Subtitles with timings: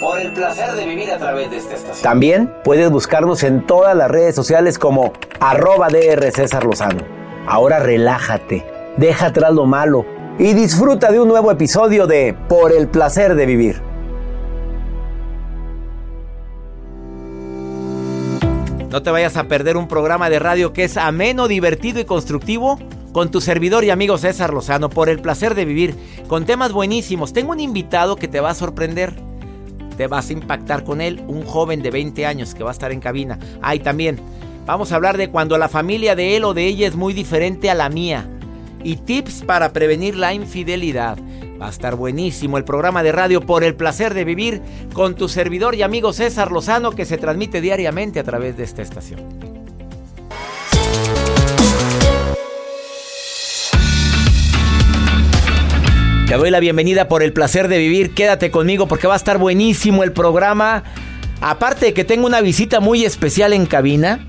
[0.00, 2.02] Por el placer de vivir a través de esta estación.
[2.02, 7.02] También puedes buscarnos en todas las redes sociales como arroba DR César Lozano.
[7.46, 8.64] Ahora relájate,
[8.96, 10.04] deja atrás lo malo
[10.38, 13.82] y disfruta de un nuevo episodio de Por el placer de vivir.
[18.90, 22.78] No te vayas a perder un programa de radio que es ameno, divertido y constructivo
[23.12, 25.96] con tu servidor y amigo César Lozano por el placer de vivir
[26.28, 27.32] con temas buenísimos.
[27.32, 29.31] Tengo un invitado que te va a sorprender
[29.96, 32.92] te vas a impactar con él, un joven de 20 años que va a estar
[32.92, 33.38] en cabina.
[33.60, 34.18] Ahí también
[34.66, 37.70] vamos a hablar de cuando la familia de él o de ella es muy diferente
[37.70, 38.26] a la mía
[38.84, 41.18] y tips para prevenir la infidelidad.
[41.60, 44.60] Va a estar buenísimo el programa de radio por el placer de vivir
[44.92, 48.82] con tu servidor y amigo César Lozano que se transmite diariamente a través de esta
[48.82, 49.51] estación.
[56.32, 58.14] Te doy la bienvenida por el placer de vivir.
[58.14, 60.82] Quédate conmigo porque va a estar buenísimo el programa.
[61.42, 64.26] Aparte de que tengo una visita muy especial en cabina,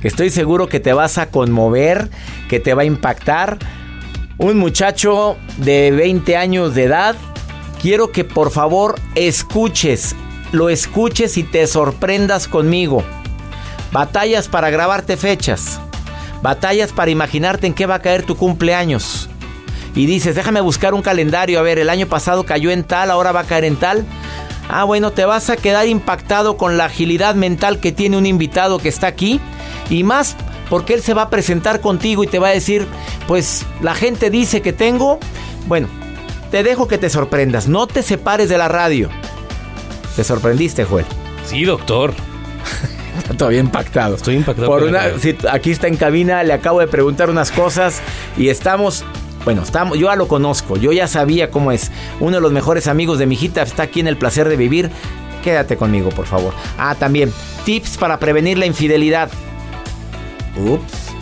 [0.00, 2.08] que estoy seguro que te vas a conmover,
[2.48, 3.58] que te va a impactar.
[4.38, 7.16] Un muchacho de 20 años de edad.
[7.82, 10.16] Quiero que por favor escuches,
[10.52, 13.04] lo escuches y te sorprendas conmigo.
[13.92, 15.82] Batallas para grabarte fechas.
[16.40, 19.28] Batallas para imaginarte en qué va a caer tu cumpleaños
[19.94, 23.32] y dices, déjame buscar un calendario, a ver, el año pasado cayó en tal, ahora
[23.32, 24.04] va a caer en tal.
[24.68, 28.78] Ah, bueno, te vas a quedar impactado con la agilidad mental que tiene un invitado
[28.78, 29.40] que está aquí
[29.88, 30.36] y más
[30.68, 32.86] porque él se va a presentar contigo y te va a decir,
[33.26, 35.18] pues la gente dice que tengo.
[35.66, 35.88] Bueno,
[36.52, 39.10] te dejo que te sorprendas, no te separes de la radio.
[40.14, 41.06] ¿Te sorprendiste, Joel?
[41.44, 42.14] Sí, doctor.
[43.18, 44.14] Está todavía impactado.
[44.14, 44.68] Estoy impactado.
[44.68, 45.02] Por una,
[45.50, 48.00] aquí está en cabina, le acabo de preguntar unas cosas
[48.36, 49.04] y estamos
[49.44, 51.90] bueno, estamos, yo ya lo conozco, yo ya sabía cómo es.
[52.20, 54.90] Uno de los mejores amigos de mi hijita está aquí en el placer de vivir.
[55.42, 56.52] Quédate conmigo, por favor.
[56.76, 57.32] Ah, también,
[57.64, 59.30] tips para prevenir la infidelidad.
[60.58, 61.14] Ups.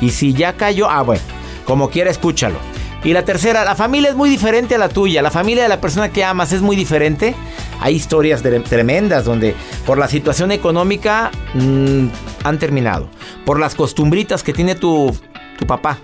[0.00, 1.22] Y si ya cayó, ah, bueno,
[1.64, 2.58] como quiera, escúchalo.
[3.02, 5.22] Y la tercera, la familia es muy diferente a la tuya.
[5.22, 7.34] La familia de la persona que amas es muy diferente.
[7.80, 9.54] Hay historias tremendas donde
[9.86, 12.08] por la situación económica mm,
[12.44, 13.08] han terminado.
[13.46, 15.16] Por las costumbritas que tiene tu
[15.66, 15.98] papá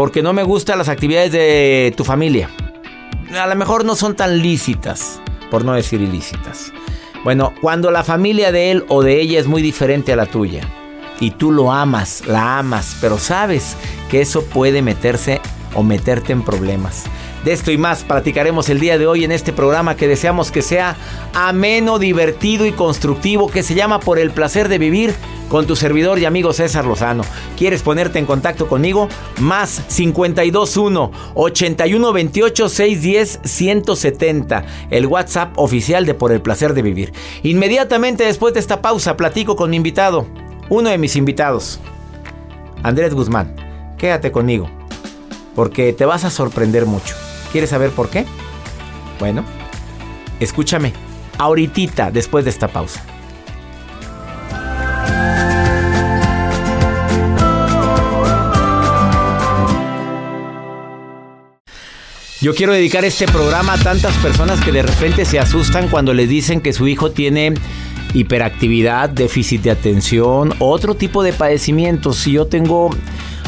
[0.00, 2.48] porque no me gustan las actividades de tu familia.
[3.38, 6.72] A lo mejor no son tan lícitas, por no decir ilícitas.
[7.22, 10.62] Bueno, cuando la familia de él o de ella es muy diferente a la tuya
[11.20, 13.76] y tú lo amas, la amas, pero sabes
[14.10, 15.42] que eso puede meterse
[15.74, 17.04] o meterte en problemas.
[17.44, 20.62] De esto y más platicaremos el día de hoy en este programa que deseamos que
[20.62, 20.96] sea
[21.34, 25.14] ameno, divertido y constructivo, que se llama Por el placer de vivir
[25.50, 27.24] con tu servidor y amigo César Lozano.
[27.58, 29.08] ¿Quieres ponerte en contacto conmigo?
[29.40, 37.12] Más 521 8128 610 170, el WhatsApp oficial de Por el placer de vivir.
[37.42, 40.26] Inmediatamente después de esta pausa platico con mi invitado,
[40.68, 41.80] uno de mis invitados,
[42.82, 43.54] Andrés Guzmán.
[43.98, 44.70] Quédate conmigo,
[45.56, 47.14] porque te vas a sorprender mucho.
[47.50, 48.24] ¿Quieres saber por qué?
[49.18, 49.44] Bueno,
[50.38, 50.92] escúchame
[51.38, 53.04] ahorita después de esta pausa.
[62.40, 66.26] Yo quiero dedicar este programa a tantas personas que de repente se asustan cuando les
[66.26, 67.52] dicen que su hijo tiene
[68.14, 72.26] hiperactividad, déficit de atención, otro tipo de padecimientos.
[72.26, 72.88] Y yo tengo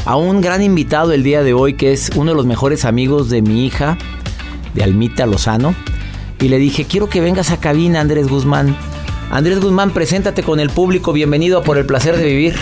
[0.04, 3.30] a un gran invitado el día de hoy que es uno de los mejores amigos
[3.30, 3.96] de mi hija,
[4.74, 5.74] de Almita Lozano.
[6.38, 8.76] Y le dije, quiero que vengas a cabina, Andrés Guzmán.
[9.30, 11.14] Andrés Guzmán, preséntate con el público.
[11.14, 12.56] Bienvenido por el placer de vivir.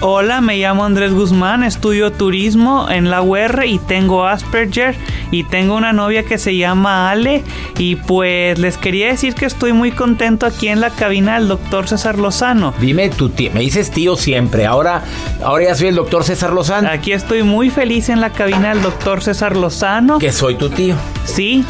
[0.00, 4.96] Hola, me llamo Andrés Guzmán, estudio turismo en la UR y tengo Asperger
[5.30, 7.42] y tengo una novia que se llama Ale
[7.78, 11.88] y pues les quería decir que estoy muy contento aquí en la cabina del doctor
[11.88, 12.74] César Lozano.
[12.80, 15.04] Dime tu tío, me dices tío siempre, ahora,
[15.42, 16.88] ahora ya soy el doctor César Lozano.
[16.88, 20.18] Aquí estoy muy feliz en la cabina del doctor César Lozano.
[20.18, 20.96] Que soy tu tío.
[21.24, 21.64] Sí,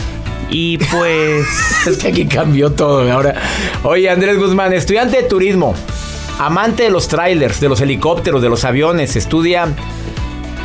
[0.51, 1.47] y pues.
[1.87, 3.35] es que aquí cambió todo ahora.
[3.83, 5.75] Oye, Andrés Guzmán, estudiante de turismo.
[6.39, 9.69] Amante de los trailers, de los helicópteros, de los aviones, estudia.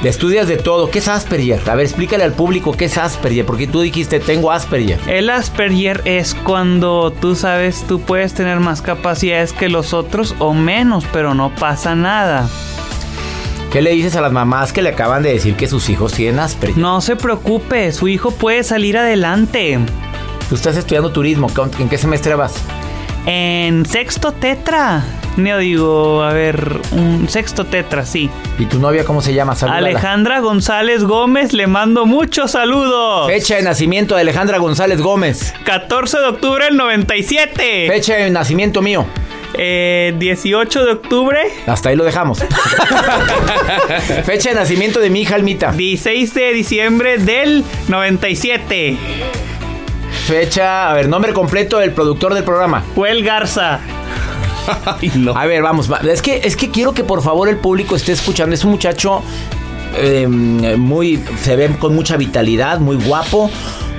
[0.04, 0.90] Estudias de todo.
[0.90, 1.62] ¿Qué es Asperger?
[1.70, 5.00] A ver, explícale al público qué es Asperger, porque tú dijiste tengo Asperger.
[5.08, 10.54] El Asperger es cuando tú sabes, tú puedes tener más capacidades que los otros o
[10.54, 12.50] menos, pero no pasa nada.
[13.72, 16.40] ¿Qué le dices a las mamás que le acaban de decir que sus hijos tienen
[16.40, 16.78] Asperger?
[16.78, 19.80] No se preocupe, su hijo puede salir adelante.
[20.50, 21.48] Tú estás estudiando turismo,
[21.80, 22.56] ¿en qué semestre vas?
[23.26, 25.02] En sexto tetra.
[25.36, 28.30] No digo, a ver, un sexto tetra, sí.
[28.60, 29.56] ¿Y tu novia cómo se llama?
[29.56, 29.88] Saludala.
[29.88, 33.28] Alejandra González Gómez, le mando muchos saludos.
[33.28, 35.54] Fecha de nacimiento de Alejandra González Gómez.
[35.66, 37.88] 14 de octubre del 97.
[37.88, 39.08] Fecha de nacimiento mío.
[39.56, 41.40] Eh, 18 de octubre.
[41.66, 42.40] Hasta ahí lo dejamos.
[44.26, 45.72] Fecha de nacimiento de mi hija Almita.
[45.72, 48.98] 16 de diciembre del 97.
[50.28, 52.84] Fecha, a ver, nombre completo del productor del programa.
[52.96, 53.80] Joel Garza.
[55.36, 58.56] A ver, vamos, es que es que quiero que por favor el público esté escuchando.
[58.56, 59.22] Es un muchacho
[59.96, 63.50] eh, muy se ve con mucha vitalidad, muy guapo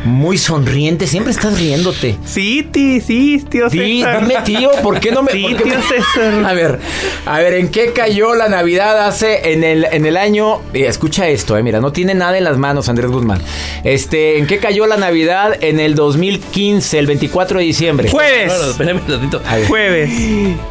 [0.05, 2.17] muy sonriente, siempre estás riéndote.
[2.25, 5.33] Sí, tío, sí, tío sí, dime, tío, ¿por qué no me...
[5.33, 6.45] Sí, tío César.
[6.45, 6.79] A ver,
[7.27, 10.61] a ver, ¿en qué cayó la Navidad hace en el, en el año...
[10.73, 13.41] escucha esto, eh, mira, no tiene nada en las manos Andrés Guzmán.
[13.83, 18.11] Este, ¿en qué cayó la Navidad en el 2015, el 24 de diciembre?
[18.11, 18.53] Jueves.
[18.53, 19.43] espérame un ratito.
[19.69, 20.11] Jueves.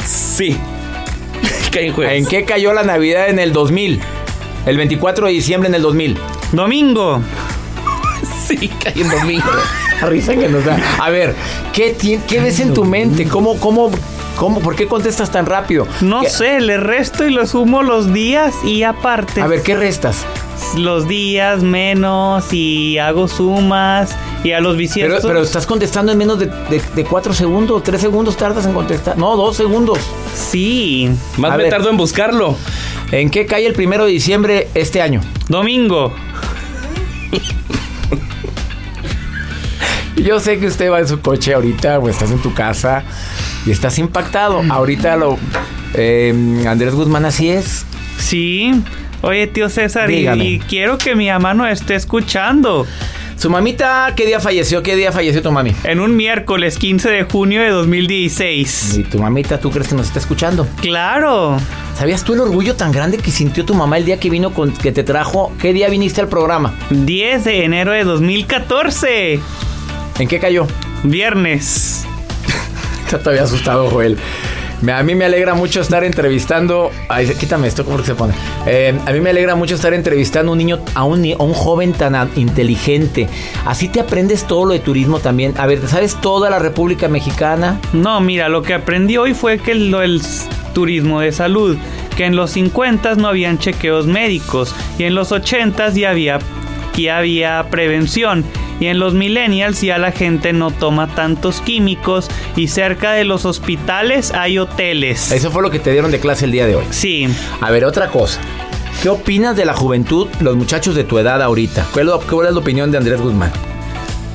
[0.06, 0.58] Sí.
[1.74, 2.18] en jueves.
[2.18, 4.00] ¿En qué cayó la Navidad en el 2000?
[4.66, 6.18] El 24 de diciembre en el 2000.
[6.52, 7.22] Domingo.
[8.48, 9.46] Sí, cae en domingo.
[10.02, 10.78] Risa que nos da.
[11.00, 11.36] A ver,
[11.72, 11.96] ¿qué,
[12.28, 13.26] qué ves en tu mente?
[13.26, 13.90] ¿Cómo, cómo,
[14.36, 15.88] cómo, por qué contestas tan rápido?
[16.02, 19.42] No sé, le resto y lo sumo los días y aparte.
[19.42, 20.26] A ver, ¿qué restas?
[20.78, 25.22] Los días menos y hago sumas y a los bisiestos.
[25.22, 29.18] Pero, pero estás contestando en menos de, de, cuatro segundos, tres segundos tardas en contestar.
[29.18, 30.00] No, dos segundos.
[30.36, 31.10] Sí.
[31.38, 32.58] Más me tardo en buscarlo.
[33.12, 35.22] ¿En qué cae el primero de diciembre este año?
[35.48, 36.14] Domingo.
[40.16, 43.04] Yo sé que usted va en su coche ahorita o estás en tu casa
[43.66, 44.62] y estás impactado.
[44.70, 45.38] Ahorita lo...
[45.94, 47.86] Em, Andrés Guzmán así es.
[48.18, 48.72] Sí.
[49.22, 52.86] Oye, tío César, y, quiero que mi mamá no esté escuchando.
[53.38, 54.84] ¿Su mamita qué día falleció?
[54.84, 55.74] ¿Qué día falleció tu mami?
[55.84, 58.98] En un miércoles 15 de junio de 2016.
[58.98, 60.68] ¿Y tu mamita tú crees que nos está escuchando?
[60.82, 61.58] Claro.
[61.98, 64.74] ¿Sabías tú el orgullo tan grande que sintió tu mamá el día que vino con
[64.74, 65.54] que te trajo?
[65.60, 66.74] ¿Qué día viniste al programa?
[66.90, 69.40] 10 de enero de 2014.
[70.20, 70.68] ¿En qué cayó?
[71.04, 72.06] Viernes.
[73.06, 74.18] Está todavía asustado, Joel.
[74.92, 76.92] A mí me alegra mucho estar entrevistando.
[77.08, 78.34] Ay, quítame esto, ¿cómo se pone?
[78.66, 81.54] Eh, a mí me alegra mucho estar entrevistando a un niño, a un, a un
[81.54, 83.30] joven tan inteligente.
[83.66, 85.54] Así te aprendes todo lo de turismo también.
[85.58, 87.80] A ver, ¿sabes toda la República Mexicana?
[87.94, 90.22] No, mira, lo que aprendí hoy fue que lo del
[90.74, 91.78] turismo de salud,
[92.18, 96.40] que en los 50 no habían chequeos médicos y en los 80 ya había,
[96.98, 98.44] ya había prevención
[98.80, 103.46] y en los millennials ya la gente no toma tantos químicos y cerca de los
[103.46, 105.32] hospitales hay hoteles.
[105.32, 106.86] Eso fue lo que te dieron de clase el día de hoy.
[106.90, 107.28] Sí.
[107.62, 108.40] A ver, otra cosa.
[109.02, 111.88] ¿Qué opinas de la juventud, los muchachos de tu edad ahorita?
[111.92, 112.08] ¿Cuál
[112.48, 113.52] es la opinión de Andrés Guzmán?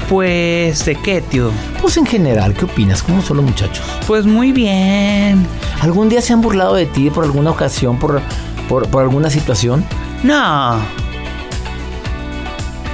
[0.09, 1.51] Pues, ¿de qué, tío?
[1.83, 3.03] Pues en general, ¿qué opinas?
[3.03, 3.85] ¿Cómo son los muchachos?
[4.07, 5.47] Pues muy bien.
[5.81, 8.23] ¿Algún día se han burlado de ti por alguna ocasión, por,
[8.69, 9.85] por, por alguna situación?
[10.23, 10.79] No.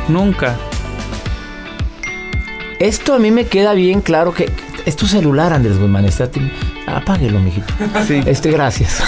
[0.08, 0.56] Nunca.
[2.84, 4.50] Esto a mí me queda bien claro que
[4.84, 6.04] es tu celular, Andrés Guzmán.
[6.04, 6.28] Está,
[6.86, 7.72] apáguelo, mijito.
[8.06, 8.20] Sí.
[8.26, 9.02] Este, gracias.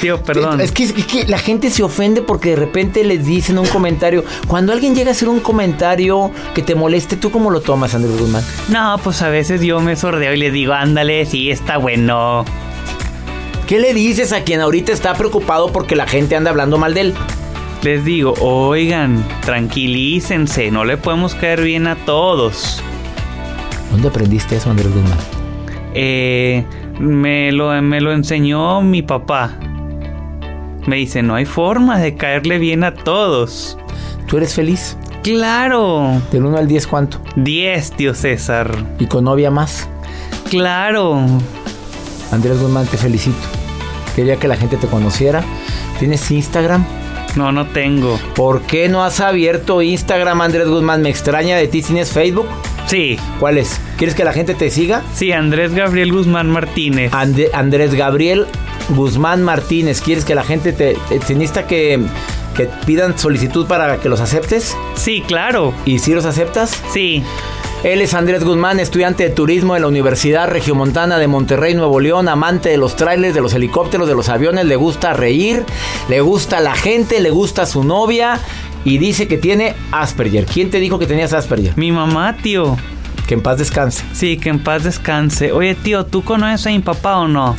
[0.00, 0.60] Tío, perdón.
[0.60, 4.24] Es que, es que, la gente se ofende porque de repente les dicen un comentario.
[4.46, 8.16] Cuando alguien llega a hacer un comentario que te moleste, ¿tú cómo lo tomas, Andrés
[8.16, 8.44] Guzmán?
[8.68, 12.44] No, pues a veces yo me sordeo y le digo, ándale, sí, está bueno.
[13.66, 17.00] ¿Qué le dices a quien ahorita está preocupado porque la gente anda hablando mal de
[17.00, 17.14] él?
[17.82, 22.80] Les digo, oigan, tranquilícense, no le podemos caer bien a todos.
[23.90, 25.18] ¿Dónde aprendiste eso, Andrés Guzmán?
[25.94, 26.64] Eh,
[27.00, 29.58] me, lo, me lo enseñó mi papá.
[30.86, 33.76] Me dice, no hay forma de caerle bien a todos.
[34.26, 34.96] ¿Tú eres feliz?
[35.22, 36.20] Claro.
[36.30, 37.20] ¿Del 1 al 10 cuánto?
[37.36, 38.72] 10, tío César.
[38.98, 39.88] ¿Y con novia más?
[40.50, 41.20] Claro.
[42.30, 43.36] Andrés Guzmán, te felicito.
[44.16, 45.42] Quería que la gente te conociera.
[45.98, 46.84] ¿Tienes Instagram?
[47.36, 48.18] No, no tengo.
[48.34, 51.02] ¿Por qué no has abierto Instagram, Andrés Guzmán?
[51.02, 51.82] Me extraña de ti.
[51.82, 52.46] ¿Tienes Facebook?
[52.86, 53.18] Sí.
[53.40, 53.80] ¿Cuál es?
[53.96, 55.02] ¿Quieres que la gente te siga?
[55.14, 57.12] Sí, Andrés Gabriel Guzmán Martínez.
[57.14, 58.46] Andrés Gabriel
[58.90, 60.00] Guzmán Martínez.
[60.02, 60.96] ¿Quieres que la gente te...
[61.08, 62.00] te necesita que,
[62.54, 64.76] que pidan solicitud para que los aceptes?
[64.94, 65.72] Sí, claro.
[65.86, 66.82] ¿Y si los aceptas?
[66.92, 67.22] Sí.
[67.84, 72.28] Él es Andrés Guzmán, estudiante de turismo de la Universidad Regiomontana de Monterrey, Nuevo León,
[72.28, 75.64] amante de los trailers, de los helicópteros, de los aviones, le gusta reír,
[76.08, 78.38] le gusta la gente, le gusta su novia
[78.84, 80.46] y dice que tiene Asperger.
[80.46, 81.76] ¿Quién te dijo que tenías Asperger?
[81.76, 82.76] Mi mamá, tío.
[83.26, 84.04] Que en paz descanse.
[84.12, 85.50] Sí, que en paz descanse.
[85.50, 87.56] Oye, tío, ¿tú conoces a mi papá o no?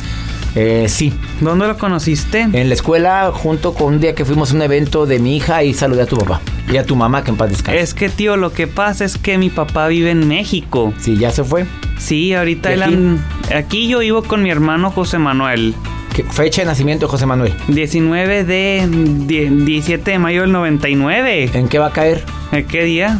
[0.54, 1.12] Eh, sí.
[1.42, 2.48] ¿Dónde lo conociste?
[2.50, 5.62] En la escuela, junto con un día que fuimos a un evento de mi hija
[5.64, 6.40] y saludé a tu papá.
[6.72, 7.80] Y a tu mamá, que en paz descanse.
[7.80, 10.94] Es que, tío, lo que pasa es que mi papá vive en México.
[10.98, 11.66] Sí, ya se fue.
[11.98, 13.54] Sí, ahorita ¿Y él aquí?
[13.54, 15.74] aquí yo vivo con mi hermano José Manuel.
[16.14, 17.52] ¿Qué fecha de nacimiento de José Manuel?
[17.68, 18.88] 19 de
[19.26, 21.50] die- 17 de mayo del 99.
[21.52, 22.24] ¿En qué va a caer?
[22.52, 23.18] ¿Eh, ¿Qué día?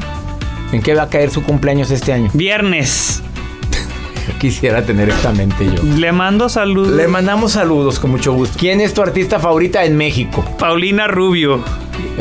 [0.73, 2.31] ¿En qué va a caer su cumpleaños este año?
[2.35, 3.23] Viernes.
[4.39, 5.83] Quisiera tener esta mente yo.
[5.97, 6.93] Le mando saludos.
[6.93, 8.57] Le mandamos saludos con mucho gusto.
[8.59, 10.45] ¿Quién es tu artista favorita en México?
[10.59, 11.63] Paulina Rubio.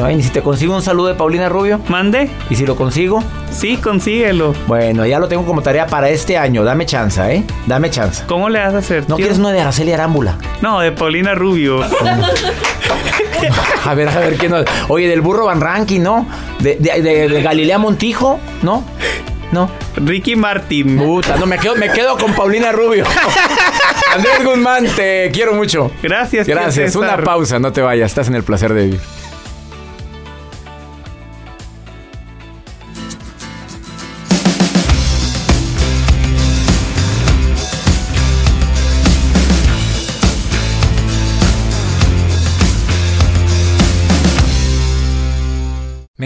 [0.04, 1.80] Ay, si te consigo un saludo de Paulina Rubio.
[1.88, 2.30] ¿Mande?
[2.50, 4.54] Y si lo consigo, Sí, consíguelo.
[4.68, 6.64] bueno, ya lo tengo como tarea para este año.
[6.64, 7.44] Dame chance, ¿eh?
[7.68, 8.24] Dame chance.
[8.28, 9.02] ¿Cómo le vas a hacer?
[9.10, 9.26] ¿No tío?
[9.26, 10.38] quieres uno de Araceli Arámbula?
[10.62, 11.82] No, de Paulina Rubio.
[13.86, 14.58] A ver, a ver, ¿qué no?
[14.88, 16.26] Oye, del burro Van Ranking, ¿no?
[16.60, 18.86] De, de- de- de Galilea Montijo, ¿no?
[19.52, 19.70] No.
[19.96, 20.98] Ricky Martin.
[20.98, 23.06] Puta, no, me quedo, me quedo con Paulina Rubio.
[24.14, 25.92] Andrés Guzmán, te quiero mucho.
[26.02, 26.96] Gracias, Gracias.
[26.96, 28.12] Una pausa, no te vayas.
[28.12, 29.00] Estás en el placer de vivir.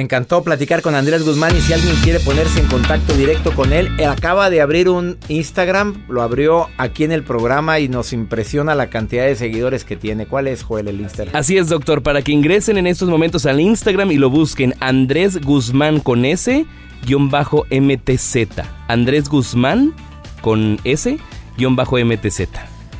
[0.07, 3.89] Encantó platicar con Andrés Guzmán y si alguien quiere ponerse en contacto directo con él,
[3.97, 8.73] él acaba de abrir un Instagram, lo abrió aquí en el programa y nos impresiona
[8.73, 10.25] la cantidad de seguidores que tiene.
[10.25, 11.35] ¿Cuál es, Joel, el Instagram?
[11.35, 15.41] Así es, doctor, para que ingresen en estos momentos al Instagram y lo busquen Andrés
[15.41, 16.65] Guzmán con S,
[17.05, 18.61] guion bajo MTZ.
[18.87, 19.93] Andrés Guzmán
[20.39, 21.17] con S,
[21.57, 22.39] guion bajo MTZ.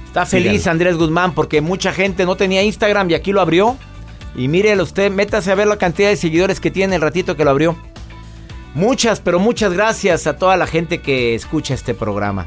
[0.08, 0.72] Está feliz Síganlo.
[0.72, 3.78] Andrés Guzmán porque mucha gente no tenía Instagram y aquí lo abrió.
[4.38, 7.44] Y mírelo usted, métase a ver la cantidad de seguidores que tiene el ratito que
[7.44, 7.76] lo abrió.
[8.76, 12.46] Muchas, pero muchas gracias a toda la gente que escucha este programa.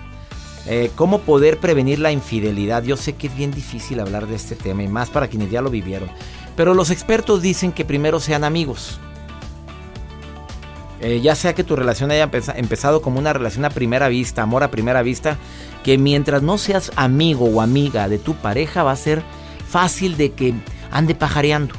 [0.66, 2.84] Eh, ¿Cómo poder prevenir la infidelidad?
[2.84, 5.62] Yo sé que es bien difícil hablar de este tema y más para quienes ya
[5.62, 6.08] lo vivieron.
[6.54, 9.00] Pero los expertos dicen que primero sean amigos.
[11.00, 14.42] Eh, ya sea que tu relación haya empeza- empezado como una relación a primera vista,
[14.42, 15.38] amor a primera vista,
[15.82, 19.22] que mientras no seas amigo o amiga de tu pareja va a ser
[19.66, 20.52] fácil de que
[20.90, 21.74] ande pajareando.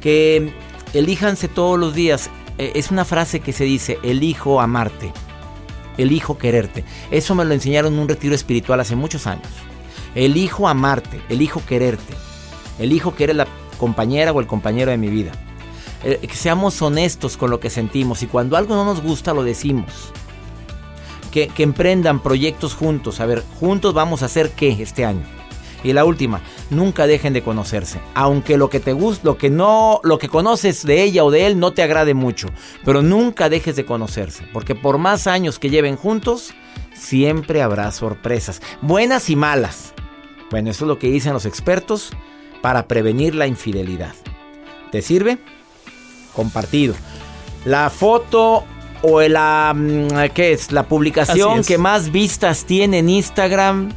[0.00, 0.52] Que
[0.94, 2.30] elíjanse todos los días.
[2.58, 5.12] Eh, es una frase que se dice, elijo amarte,
[5.96, 6.84] elijo quererte.
[7.10, 9.48] Eso me lo enseñaron en un retiro espiritual hace muchos años.
[10.14, 12.14] Elijo amarte, elijo quererte,
[12.78, 13.46] elijo que eres la
[13.78, 15.32] compañera o el compañero de mi vida.
[16.04, 19.44] Eh, que seamos honestos con lo que sentimos y cuando algo no nos gusta lo
[19.44, 20.12] decimos.
[21.30, 23.20] Que, que emprendan proyectos juntos.
[23.20, 25.24] A ver, juntos vamos a hacer qué este año.
[25.84, 28.00] Y la última, nunca dejen de conocerse.
[28.14, 31.46] Aunque lo que te gusta, lo que no, lo que conoces de ella o de
[31.46, 32.48] él no te agrade mucho,
[32.84, 36.54] pero nunca dejes de conocerse, porque por más años que lleven juntos,
[36.94, 39.92] siempre habrá sorpresas, buenas y malas.
[40.50, 42.10] Bueno, eso es lo que dicen los expertos
[42.60, 44.14] para prevenir la infidelidad.
[44.90, 45.38] ¿Te sirve?
[46.34, 46.94] Compartido.
[47.64, 48.64] La foto
[49.02, 50.72] o la mm, ¿qué es?
[50.72, 51.66] La publicación es.
[51.66, 53.92] que más vistas tiene en Instagram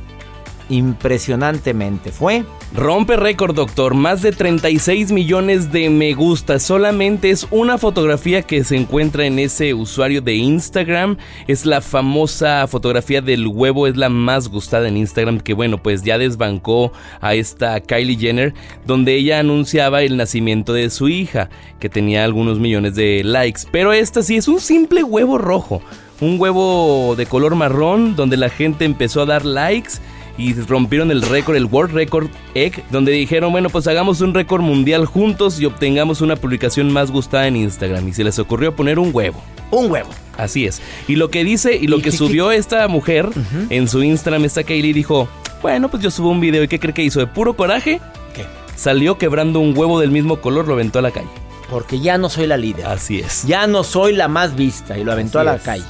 [0.70, 2.44] impresionantemente fue
[2.76, 3.94] Rompe récord, doctor.
[3.94, 6.60] Más de 36 millones de me gusta.
[6.60, 11.16] Solamente es una fotografía que se encuentra en ese usuario de Instagram.
[11.48, 13.88] Es la famosa fotografía del huevo.
[13.88, 15.40] Es la más gustada en Instagram.
[15.40, 16.92] Que bueno, pues ya desbancó
[17.22, 18.54] a esta Kylie Jenner.
[18.86, 21.50] Donde ella anunciaba el nacimiento de su hija.
[21.80, 23.62] Que tenía algunos millones de likes.
[23.72, 25.82] Pero esta sí es un simple huevo rojo.
[26.20, 28.18] Un huevo de color marrón.
[28.18, 29.94] Donde la gente empezó a dar likes
[30.38, 34.62] y rompieron el récord, el World Record Egg, donde dijeron, bueno, pues hagamos un récord
[34.62, 38.08] mundial juntos y obtengamos una publicación más gustada en Instagram.
[38.08, 39.42] Y se les ocurrió poner un huevo.
[39.72, 40.10] un huevo.
[40.38, 40.82] Así es.
[41.08, 43.30] Y lo que dice y lo ¿Y que qué- subió esta mujer
[43.70, 45.28] en su Instagram, esta Kaylee, dijo,
[45.62, 47.20] bueno, pues yo subo un video y ¿qué cree que hizo?
[47.20, 48.00] De puro coraje,
[48.36, 48.46] ¿Qué?
[48.76, 51.30] salió quebrando un huevo del mismo color, lo aventó a la calle.
[51.70, 52.86] Porque ya no soy la líder.
[52.86, 53.44] Así es.
[53.48, 55.64] Ya no soy la más vista y lo aventó Así a la es.
[55.64, 55.84] calle.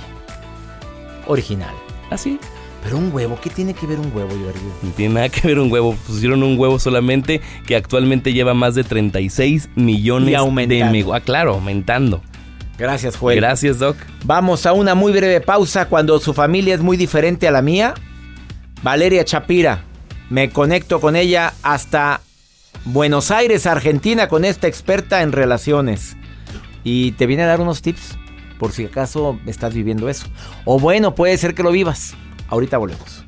[1.27, 1.73] Original.
[2.09, 2.39] Así.
[2.85, 4.59] Pero un huevo, ¿qué tiene que ver un huevo, Jordi?
[4.83, 5.95] No tiene nada que ver un huevo.
[6.05, 10.93] Pusieron un huevo solamente que actualmente lleva más de 36 millones Y aumentando.
[10.93, 12.21] de Ah, claro, aumentando.
[12.77, 13.37] Gracias, Joel.
[13.37, 13.97] Gracias, Doc.
[14.23, 17.95] Vamos a una muy breve pausa cuando su familia es muy diferente a la mía.
[18.83, 19.83] Valeria Chapira.
[20.29, 22.21] Me conecto con ella hasta
[22.83, 26.17] Buenos Aires, Argentina, con esta experta en relaciones.
[26.83, 28.15] Y te viene a dar unos tips
[28.59, 30.27] por si acaso estás viviendo eso.
[30.65, 32.13] O bueno, puede ser que lo vivas.
[32.47, 33.25] Ahorita volvemos.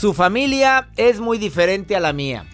[0.00, 2.46] Su familia es muy diferente a la mía.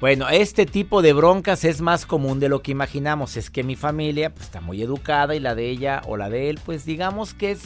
[0.00, 3.38] Bueno, este tipo de broncas es más común de lo que imaginamos.
[3.38, 6.50] Es que mi familia pues, está muy educada y la de ella o la de
[6.50, 7.62] él, pues digamos que es,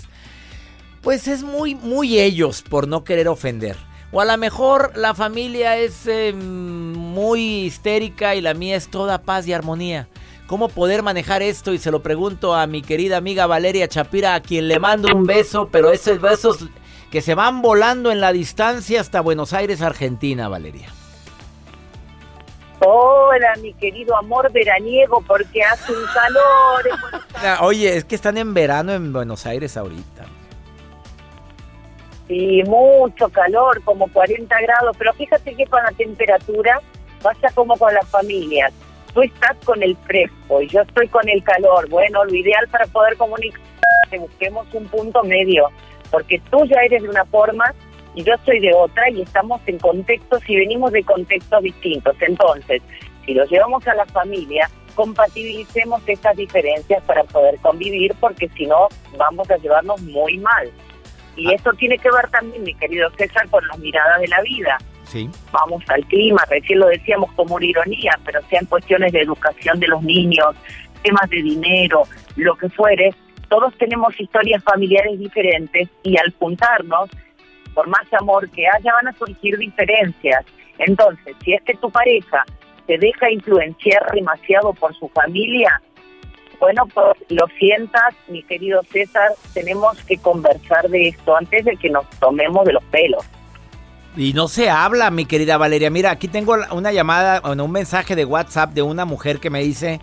[1.03, 3.77] pues es muy, muy ellos por no querer ofender.
[4.17, 9.23] O a lo mejor la familia es em, muy histérica y la mía es toda
[9.23, 10.07] paz y armonía.
[10.47, 11.73] ¿Cómo poder manejar esto?
[11.73, 15.27] Y se lo pregunto a mi querida amiga Valeria Chapira, a quien le mando un
[15.27, 16.69] beso, pero esos besos
[17.11, 20.91] que se van volando en la distancia hasta Buenos Aires, Argentina, Valeria.
[22.79, 27.25] Hola, mi querido amor veraniego, porque hace un calor.
[27.47, 30.25] Ah, oye, es que están en verano en Buenos Aires ahorita.
[32.29, 36.81] Sí, mucho calor, como 40 grados, pero fíjate que con la temperatura
[37.23, 38.73] pasa como con las familias.
[39.13, 41.89] Tú estás con el fresco y yo estoy con el calor.
[41.89, 43.61] Bueno, lo ideal para poder comunicar
[44.11, 45.69] que busquemos un punto medio,
[46.11, 47.75] porque tú ya eres de una forma
[48.15, 52.17] y yo soy de otra y estamos en contextos y venimos de contextos distintos.
[52.21, 52.83] Entonces,
[53.25, 58.89] si lo llevamos a la familia, compatibilicemos estas diferencias para poder convivir, porque si no,
[59.17, 60.71] vamos a llevarnos muy mal.
[61.37, 61.55] Y ah.
[61.55, 64.79] eso tiene que ver también, mi querido César, con las miradas de la vida.
[65.05, 65.29] Sí.
[65.53, 69.89] Vamos al clima, recién lo decíamos como una ironía, pero sean cuestiones de educación de
[69.89, 70.57] los niños,
[71.03, 72.05] temas de dinero,
[72.37, 73.11] lo que fuere,
[73.49, 77.11] todos tenemos historias familiares diferentes y al juntarnos
[77.75, 80.45] por más amor que haya, van a surgir diferencias.
[80.79, 82.45] Entonces, si es que tu pareja
[82.87, 85.83] se deja influenciar demasiado por su familia,
[86.59, 91.91] bueno, pues lo sientas, mi querido César, tenemos que conversar de esto antes de que
[91.91, 93.25] nos tomemos de los pelos.
[94.17, 95.91] Y no se habla, mi querida Valeria.
[95.91, 100.01] Mira, aquí tengo una llamada, un mensaje de WhatsApp de una mujer que me dice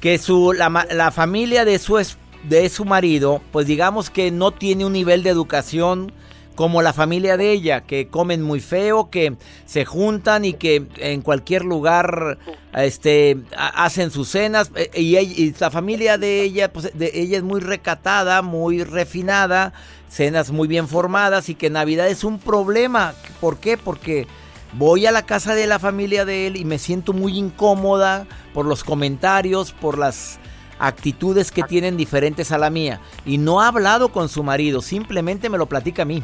[0.00, 1.98] que su la, la familia de su
[2.44, 6.12] de su marido, pues digamos que no tiene un nivel de educación
[6.56, 9.36] como la familia de ella, que comen muy feo, que
[9.66, 12.38] se juntan y que en cualquier lugar
[12.72, 14.72] este, hacen sus cenas.
[14.74, 19.74] Eh, y, la familia de ella, pues de, ella es muy recatada, muy refinada,
[20.08, 23.14] cenas muy bien formadas y que Navidad es un problema.
[23.40, 23.76] ¿Por qué?
[23.76, 24.26] Porque
[24.72, 28.64] voy a la casa de la familia de él y me siento muy incómoda por
[28.64, 30.38] los comentarios, por las
[30.78, 33.00] actitudes que tienen diferentes a la mía.
[33.26, 36.22] Y no ha hablado con su marido, simplemente me lo platica a mí.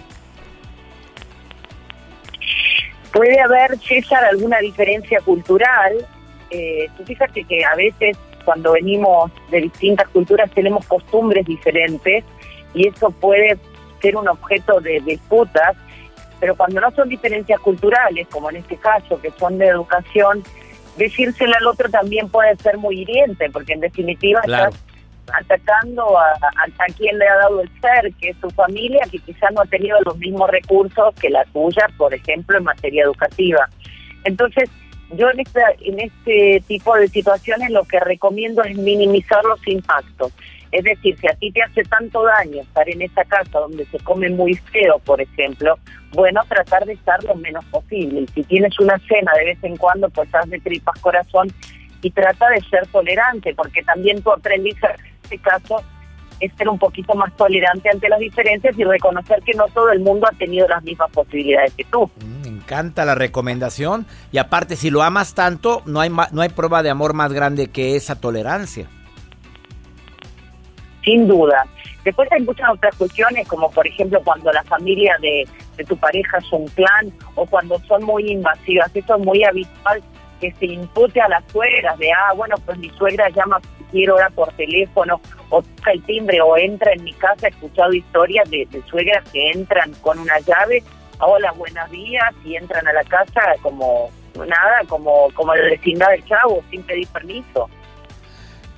[3.12, 6.06] Puede haber, César, alguna diferencia cultural.
[6.50, 12.24] Eh, tú fíjate que a veces cuando venimos de distintas culturas tenemos costumbres diferentes
[12.74, 13.58] y eso puede
[14.00, 15.76] ser un objeto de disputas,
[16.40, 20.42] pero cuando no son diferencias culturales, como en este caso, que son de educación,
[20.96, 24.74] decírselo al otro también puede ser muy hiriente, porque en definitiva estás
[25.38, 29.50] atacando a, a, quien le ha dado el ser, que es su familia, que quizás
[29.52, 33.68] no ha tenido los mismos recursos que la tuya, por ejemplo, en materia educativa.
[34.24, 34.70] Entonces,
[35.14, 40.32] yo en, esta, en este tipo de situaciones lo que recomiendo es minimizar los impactos.
[40.70, 43.98] Es decir, si a ti te hace tanto daño estar en esa casa donde se
[43.98, 45.78] come muy feo, por ejemplo,
[46.12, 48.26] bueno, tratar de estar lo menos posible.
[48.34, 51.52] Si tienes una cena de vez en cuando, pues haz de tripas corazón
[52.00, 55.82] y trata de ser tolerante, porque también tu aprendizaje este caso
[56.40, 60.00] es ser un poquito más tolerante ante las diferencias y reconocer que no todo el
[60.00, 62.10] mundo ha tenido las mismas posibilidades que tú.
[62.20, 66.48] Mm, me encanta la recomendación y aparte si lo amas tanto, no hay no hay
[66.48, 68.88] prueba de amor más grande que esa tolerancia.
[71.04, 71.64] Sin duda.
[72.04, 76.38] Después hay muchas otras cuestiones, como por ejemplo cuando la familia de, de tu pareja
[76.38, 78.90] es un plan o cuando son muy invasivas.
[78.94, 80.02] Eso es muy habitual
[80.42, 83.60] que se impute a las suegras de, ah, bueno, pues mi suegra llama
[83.92, 87.46] quiero hora por teléfono o toca el timbre o entra en mi casa.
[87.46, 90.82] He escuchado historias de, suegras que entran con una llave,
[91.20, 96.24] hola, buenos días, y entran a la casa como nada, como, como la vecindad del
[96.24, 97.70] chavo, sin pedir permiso.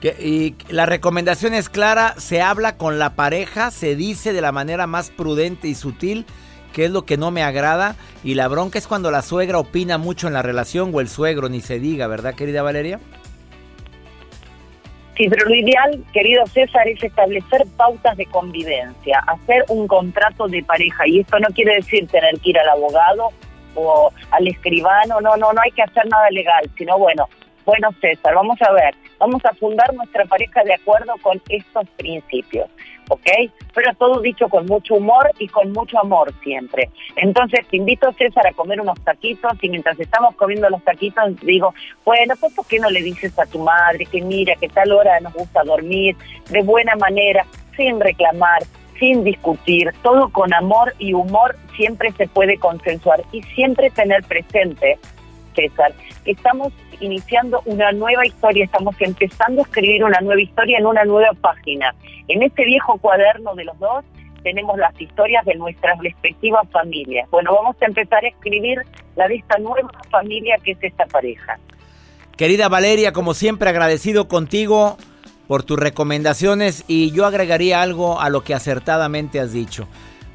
[0.02, 4.86] y la recomendación es clara, se habla con la pareja, se dice de la manera
[4.86, 6.26] más prudente y sutil
[6.74, 7.96] qué es lo que no me agrada.
[8.22, 11.48] Y la bronca es cuando la suegra opina mucho en la relación o el suegro,
[11.48, 13.00] ni se diga, ¿verdad, querida Valeria?
[15.16, 20.62] Sí, pero lo ideal, querido César, es establecer pautas de convivencia, hacer un contrato de
[20.64, 21.06] pareja.
[21.06, 23.28] Y esto no quiere decir tener que ir al abogado
[23.76, 27.28] o al escribano, no, no, no hay que hacer nada legal, sino bueno,
[27.64, 32.68] bueno César, vamos a ver, vamos a fundar nuestra pareja de acuerdo con estos principios.
[33.08, 33.26] ¿ok?
[33.74, 36.90] Pero todo dicho con mucho humor y con mucho amor siempre.
[37.16, 41.74] Entonces te invito, César, a comer unos taquitos y mientras estamos comiendo los taquitos digo,
[42.04, 45.20] bueno, pues ¿por qué no le dices a tu madre que mira, que tal hora
[45.20, 46.16] nos gusta dormir,
[46.50, 47.44] de buena manera,
[47.76, 48.62] sin reclamar,
[48.98, 54.98] sin discutir, todo con amor y humor siempre se puede consensuar y siempre tener presente,
[55.54, 55.92] César,
[56.24, 56.72] estamos
[57.04, 61.94] iniciando una nueva historia, estamos empezando a escribir una nueva historia en una nueva página.
[62.28, 64.04] En este viejo cuaderno de los dos
[64.42, 67.28] tenemos las historias de nuestras respectivas familias.
[67.30, 68.78] Bueno, vamos a empezar a escribir
[69.16, 71.58] la de esta nueva familia que es esta pareja.
[72.36, 74.96] Querida Valeria, como siempre agradecido contigo
[75.46, 79.86] por tus recomendaciones y yo agregaría algo a lo que acertadamente has dicho.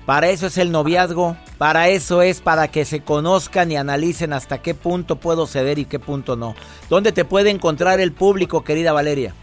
[0.10, 4.58] Para eso es el noviazgo, para eso es para que se conozcan y analicen hasta
[4.58, 6.56] qué punto puedo ceder y qué punto no.
[6.90, 9.36] ¿Dónde te puede encontrar el público, querida Valeria?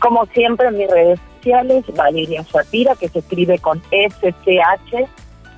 [0.00, 5.06] Como siempre en mis redes sociales, Valeria Shapira, que se escribe con SCH,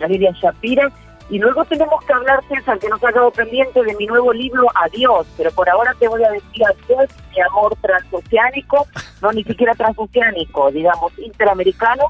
[0.01, 0.91] Valeria Shapira,
[1.33, 4.67] y luego tenemos que hablar, César, que nos ha quedado pendiente de mi nuevo libro
[4.75, 8.87] Adiós, pero por ahora te voy a decir adiós, mi amor transoceánico,
[9.23, 12.05] no ni siquiera transoceánico, digamos interamericano,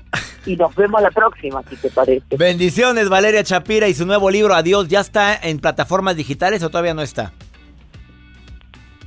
[0.45, 2.37] y nos vemos la próxima, si te parece.
[2.37, 6.95] Bendiciones, Valeria Chapira, y su nuevo libro Adiós, ¿ya está en plataformas digitales o todavía
[6.95, 7.31] no está?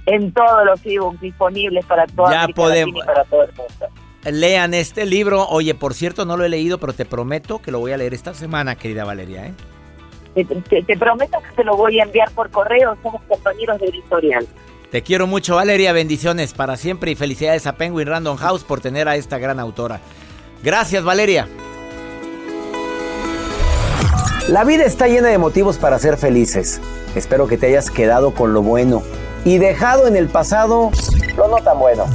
[0.06, 3.04] En todos los ebooks disponibles para toda ya podemos.
[3.04, 3.88] y para todo el mundo.
[4.24, 5.46] Lean este libro.
[5.50, 8.14] Oye, por cierto, no lo he leído, pero te prometo que lo voy a leer
[8.14, 9.54] esta semana, querida Valeria, ¿eh?
[10.36, 14.46] Te, prometo que te lo voy a enviar por correo, somos compañeros de editorial.
[14.92, 15.94] Te quiero mucho, Valeria.
[15.94, 20.02] Bendiciones para siempre y felicidades a Penguin Random House por tener a esta gran autora.
[20.62, 21.48] Gracias, Valeria.
[24.50, 26.82] La vida está llena de motivos para ser felices.
[27.16, 29.02] Espero que te hayas quedado con lo bueno
[29.46, 30.92] y dejado en el pasado
[31.38, 32.06] lo no tan bueno.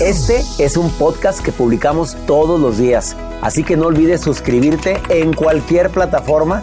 [0.00, 5.32] Este es un podcast que publicamos todos los días, así que no olvides suscribirte en
[5.32, 6.62] cualquier plataforma